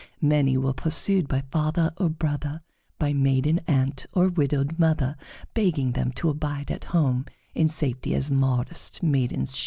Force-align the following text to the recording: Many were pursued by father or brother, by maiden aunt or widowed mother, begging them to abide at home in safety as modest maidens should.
Many 0.23 0.57
were 0.57 0.73
pursued 0.73 1.27
by 1.27 1.41
father 1.51 1.91
or 1.97 2.09
brother, 2.09 2.61
by 2.97 3.13
maiden 3.13 3.59
aunt 3.67 4.07
or 4.13 4.29
widowed 4.29 4.79
mother, 4.79 5.15
begging 5.53 5.91
them 5.91 6.11
to 6.13 6.29
abide 6.29 6.71
at 6.71 6.85
home 6.85 7.25
in 7.53 7.67
safety 7.67 8.15
as 8.15 8.31
modest 8.31 9.03
maidens 9.03 9.55
should. 9.55 9.59